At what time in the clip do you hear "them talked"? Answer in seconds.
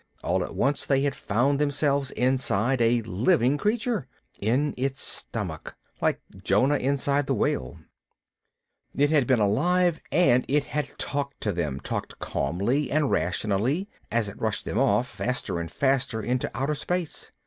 11.53-12.17